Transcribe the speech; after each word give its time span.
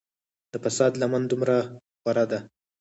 د 0.51 0.53
فساد 0.63 0.93
لمن 1.01 1.23
دومره 1.31 1.57
خوره 1.99 2.25
ده. 2.31 2.39